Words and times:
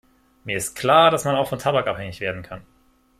Mir 0.45 0.57
ist 0.57 0.73
klar, 0.75 1.11
dass 1.11 1.25
man 1.25 1.35
auch 1.35 1.47
von 1.47 1.59
Tabak 1.59 1.85
abhängig 1.85 2.21
werden 2.21 2.41
kann. 2.41 2.65